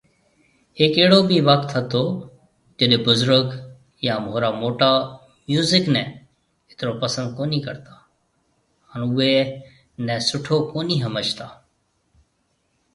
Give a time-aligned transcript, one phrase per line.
[0.79, 2.03] هيڪ اهڙو بِي وکت هتو
[2.79, 3.45] جڏي بزرگ
[4.07, 4.89] يا مونهرا موٽا
[5.49, 6.03] ميوزڪ ني
[6.71, 7.95] اترو پسند ڪونهي ڪرتا
[8.89, 9.33] هان اوئي
[10.27, 11.45] سٺو ڪونهي ۿمجھتا